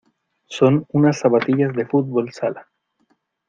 [0.47, 2.67] Son unas zapatillas de fútbol sala.